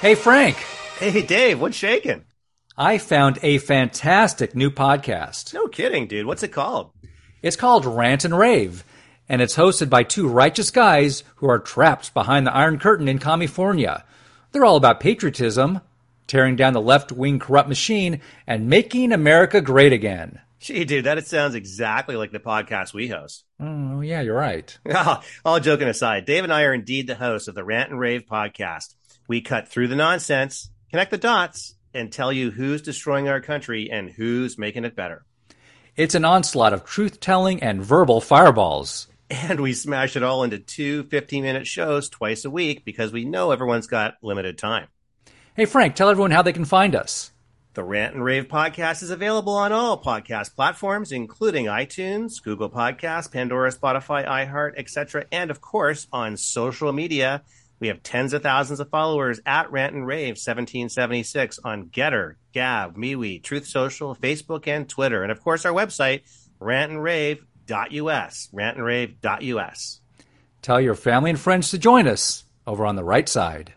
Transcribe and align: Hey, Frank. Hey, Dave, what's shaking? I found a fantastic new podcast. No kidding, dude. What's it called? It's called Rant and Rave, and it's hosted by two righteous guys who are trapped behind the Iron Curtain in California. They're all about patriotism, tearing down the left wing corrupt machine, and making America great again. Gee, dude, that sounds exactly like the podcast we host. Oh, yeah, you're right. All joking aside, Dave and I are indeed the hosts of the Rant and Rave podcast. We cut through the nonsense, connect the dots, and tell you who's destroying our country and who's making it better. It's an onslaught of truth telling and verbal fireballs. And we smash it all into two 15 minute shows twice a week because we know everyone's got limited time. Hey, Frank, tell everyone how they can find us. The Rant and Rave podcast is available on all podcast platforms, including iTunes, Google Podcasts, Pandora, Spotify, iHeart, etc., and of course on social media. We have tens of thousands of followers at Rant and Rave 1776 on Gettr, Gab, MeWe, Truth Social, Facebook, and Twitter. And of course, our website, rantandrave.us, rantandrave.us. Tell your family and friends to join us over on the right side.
Hey, 0.00 0.14
Frank. 0.14 0.56
Hey, 0.98 1.20
Dave, 1.20 1.60
what's 1.60 1.76
shaking? 1.76 2.24
I 2.74 2.96
found 2.96 3.38
a 3.42 3.58
fantastic 3.58 4.54
new 4.54 4.70
podcast. 4.70 5.52
No 5.52 5.68
kidding, 5.68 6.06
dude. 6.06 6.24
What's 6.24 6.42
it 6.42 6.52
called? 6.52 6.92
It's 7.42 7.54
called 7.56 7.84
Rant 7.84 8.24
and 8.24 8.34
Rave, 8.34 8.82
and 9.28 9.42
it's 9.42 9.56
hosted 9.56 9.90
by 9.90 10.04
two 10.04 10.26
righteous 10.26 10.70
guys 10.70 11.22
who 11.36 11.50
are 11.50 11.58
trapped 11.58 12.14
behind 12.14 12.46
the 12.46 12.54
Iron 12.54 12.78
Curtain 12.78 13.08
in 13.08 13.18
California. 13.18 14.06
They're 14.52 14.64
all 14.64 14.76
about 14.76 15.00
patriotism, 15.00 15.82
tearing 16.26 16.56
down 16.56 16.72
the 16.72 16.80
left 16.80 17.12
wing 17.12 17.38
corrupt 17.38 17.68
machine, 17.68 18.22
and 18.46 18.70
making 18.70 19.12
America 19.12 19.60
great 19.60 19.92
again. 19.92 20.40
Gee, 20.60 20.86
dude, 20.86 21.04
that 21.04 21.26
sounds 21.26 21.54
exactly 21.54 22.16
like 22.16 22.32
the 22.32 22.40
podcast 22.40 22.94
we 22.94 23.08
host. 23.08 23.44
Oh, 23.60 24.00
yeah, 24.00 24.22
you're 24.22 24.34
right. 24.34 24.78
All 25.44 25.60
joking 25.60 25.88
aside, 25.88 26.24
Dave 26.24 26.44
and 26.44 26.52
I 26.52 26.62
are 26.62 26.72
indeed 26.72 27.06
the 27.06 27.16
hosts 27.16 27.48
of 27.48 27.54
the 27.54 27.64
Rant 27.64 27.90
and 27.90 28.00
Rave 28.00 28.24
podcast. 28.24 28.94
We 29.30 29.40
cut 29.40 29.68
through 29.68 29.86
the 29.86 29.94
nonsense, 29.94 30.70
connect 30.90 31.12
the 31.12 31.16
dots, 31.16 31.76
and 31.94 32.10
tell 32.10 32.32
you 32.32 32.50
who's 32.50 32.82
destroying 32.82 33.28
our 33.28 33.40
country 33.40 33.88
and 33.88 34.10
who's 34.10 34.58
making 34.58 34.84
it 34.84 34.96
better. 34.96 35.24
It's 35.94 36.16
an 36.16 36.24
onslaught 36.24 36.72
of 36.72 36.84
truth 36.84 37.20
telling 37.20 37.62
and 37.62 37.80
verbal 37.80 38.20
fireballs. 38.20 39.06
And 39.30 39.60
we 39.60 39.72
smash 39.72 40.16
it 40.16 40.24
all 40.24 40.42
into 40.42 40.58
two 40.58 41.04
15 41.04 41.44
minute 41.44 41.68
shows 41.68 42.08
twice 42.08 42.44
a 42.44 42.50
week 42.50 42.84
because 42.84 43.12
we 43.12 43.24
know 43.24 43.52
everyone's 43.52 43.86
got 43.86 44.16
limited 44.20 44.58
time. 44.58 44.88
Hey, 45.54 45.64
Frank, 45.64 45.94
tell 45.94 46.08
everyone 46.08 46.32
how 46.32 46.42
they 46.42 46.52
can 46.52 46.64
find 46.64 46.96
us. 46.96 47.30
The 47.74 47.84
Rant 47.84 48.16
and 48.16 48.24
Rave 48.24 48.48
podcast 48.48 49.04
is 49.04 49.10
available 49.10 49.54
on 49.54 49.70
all 49.70 50.02
podcast 50.02 50.56
platforms, 50.56 51.12
including 51.12 51.66
iTunes, 51.66 52.42
Google 52.42 52.68
Podcasts, 52.68 53.30
Pandora, 53.30 53.70
Spotify, 53.70 54.26
iHeart, 54.26 54.72
etc., 54.76 55.26
and 55.30 55.52
of 55.52 55.60
course 55.60 56.08
on 56.12 56.36
social 56.36 56.92
media. 56.92 57.44
We 57.80 57.88
have 57.88 58.02
tens 58.02 58.32
of 58.34 58.42
thousands 58.42 58.78
of 58.78 58.90
followers 58.90 59.40
at 59.46 59.72
Rant 59.72 59.94
and 59.94 60.06
Rave 60.06 60.36
1776 60.36 61.58
on 61.64 61.86
Gettr, 61.86 62.34
Gab, 62.52 62.94
MeWe, 62.94 63.42
Truth 63.42 63.66
Social, 63.66 64.14
Facebook, 64.14 64.68
and 64.68 64.86
Twitter. 64.86 65.22
And 65.22 65.32
of 65.32 65.40
course, 65.42 65.64
our 65.64 65.72
website, 65.72 66.22
rantandrave.us, 66.60 68.48
rantandrave.us. 68.54 70.00
Tell 70.60 70.80
your 70.80 70.94
family 70.94 71.30
and 71.30 71.40
friends 71.40 71.70
to 71.70 71.78
join 71.78 72.06
us 72.06 72.44
over 72.66 72.84
on 72.84 72.96
the 72.96 73.04
right 73.04 73.28
side. 73.28 73.72